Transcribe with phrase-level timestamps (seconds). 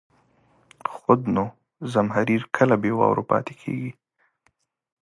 [0.95, 1.45] خود نو،
[1.93, 3.91] زمهریر کله بې واورو پاتې کېږي.